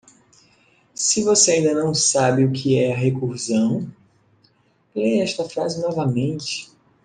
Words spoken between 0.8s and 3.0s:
Se você ainda não sabe o que é a